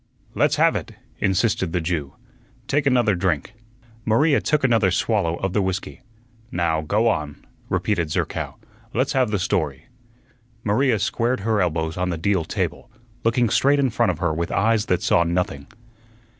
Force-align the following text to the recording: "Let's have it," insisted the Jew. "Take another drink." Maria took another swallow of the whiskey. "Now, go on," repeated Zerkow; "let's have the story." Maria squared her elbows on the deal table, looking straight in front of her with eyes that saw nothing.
"Let's 0.33 0.55
have 0.55 0.75
it," 0.75 0.93
insisted 1.19 1.73
the 1.73 1.79
Jew. 1.79 2.15
"Take 2.67 2.87
another 2.87 3.13
drink." 3.13 3.53
Maria 4.03 4.41
took 4.41 4.63
another 4.63 4.89
swallow 4.89 5.35
of 5.35 5.53
the 5.53 5.61
whiskey. 5.61 6.01
"Now, 6.51 6.81
go 6.81 7.07
on," 7.07 7.45
repeated 7.69 8.09
Zerkow; 8.09 8.55
"let's 8.95 9.13
have 9.13 9.29
the 9.29 9.37
story." 9.37 9.85
Maria 10.63 10.97
squared 10.97 11.41
her 11.41 11.61
elbows 11.61 11.97
on 11.97 12.09
the 12.09 12.17
deal 12.17 12.43
table, 12.45 12.89
looking 13.23 13.47
straight 13.51 13.77
in 13.77 13.91
front 13.91 14.11
of 14.11 14.17
her 14.17 14.33
with 14.33 14.51
eyes 14.51 14.87
that 14.87 15.03
saw 15.03 15.23
nothing. 15.23 15.67